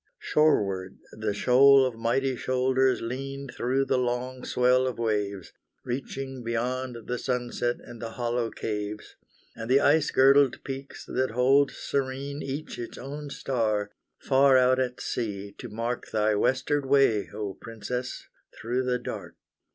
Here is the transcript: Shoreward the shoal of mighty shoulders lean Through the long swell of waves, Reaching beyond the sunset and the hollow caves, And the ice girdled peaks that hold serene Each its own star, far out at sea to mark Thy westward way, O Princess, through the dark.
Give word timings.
Shoreward 0.17 0.97
the 1.11 1.31
shoal 1.31 1.85
of 1.85 1.93
mighty 1.93 2.35
shoulders 2.35 3.01
lean 3.01 3.47
Through 3.49 3.85
the 3.85 3.99
long 3.99 4.43
swell 4.43 4.87
of 4.87 4.97
waves, 4.97 5.53
Reaching 5.83 6.43
beyond 6.43 7.05
the 7.05 7.19
sunset 7.19 7.75
and 7.79 8.01
the 8.01 8.13
hollow 8.13 8.49
caves, 8.49 9.15
And 9.55 9.69
the 9.69 9.79
ice 9.79 10.09
girdled 10.09 10.63
peaks 10.63 11.05
that 11.05 11.29
hold 11.29 11.69
serene 11.69 12.41
Each 12.41 12.79
its 12.79 12.97
own 12.97 13.29
star, 13.29 13.91
far 14.17 14.57
out 14.57 14.79
at 14.79 14.99
sea 14.99 15.53
to 15.59 15.69
mark 15.69 16.09
Thy 16.09 16.33
westward 16.33 16.87
way, 16.87 17.29
O 17.31 17.53
Princess, 17.53 18.27
through 18.59 18.83
the 18.85 18.97
dark. 18.97 19.35